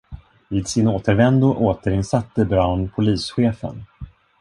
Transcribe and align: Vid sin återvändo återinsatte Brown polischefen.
Vid 0.51 0.67
sin 0.67 0.87
återvändo 0.87 1.53
återinsatte 1.53 2.45
Brown 2.45 2.89
polischefen. 2.89 3.83